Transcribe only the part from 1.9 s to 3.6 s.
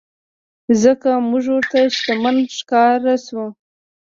شتمن ښکاره شوو.